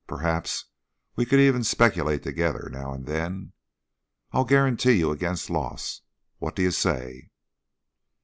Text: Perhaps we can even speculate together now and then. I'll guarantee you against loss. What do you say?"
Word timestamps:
Perhaps 0.07 0.65
we 1.15 1.27
can 1.27 1.39
even 1.39 1.63
speculate 1.63 2.23
together 2.23 2.69
now 2.73 2.91
and 2.91 3.05
then. 3.05 3.51
I'll 4.31 4.45
guarantee 4.45 4.93
you 4.93 5.11
against 5.11 5.51
loss. 5.51 6.01
What 6.39 6.55
do 6.55 6.63
you 6.63 6.71
say?" 6.71 7.29